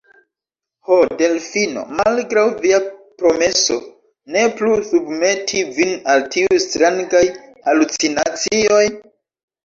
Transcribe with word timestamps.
Ho, 0.87 0.95
Delfino, 1.17 1.81
malgraŭ 1.97 2.45
via 2.63 2.79
promeso, 3.23 3.77
ne 4.35 4.45
plu 4.61 4.71
submeti 4.87 5.61
vin 5.75 5.91
al 6.13 6.25
tiuj 6.37 6.57
strangaj 6.65 7.23
halucinacioj? 7.69 8.81